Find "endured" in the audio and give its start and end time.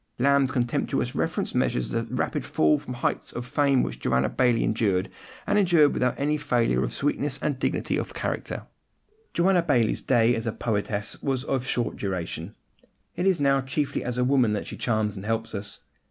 4.63-5.09, 5.59-5.93